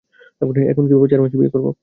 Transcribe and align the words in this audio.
এখন 0.71 0.83
কিভাবে 0.87 1.07
চার 1.11 1.21
মাসে 1.23 1.37
বিয়ে 1.39 1.53
করবো? 1.55 1.71